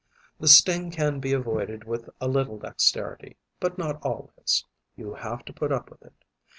[0.39, 4.65] The sting can be avoided with a little dexterity, but not always.
[4.95, 6.23] You have to put up with it.